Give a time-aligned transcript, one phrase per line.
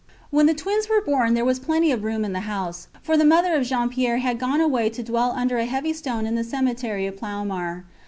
[0.31, 3.23] When the twins were born there was plenty of room in the house, for the
[3.23, 6.43] mother of Jean Pierre had gone away to dwell under a heavy stone in the
[6.43, 7.83] cemetery of Ploumar.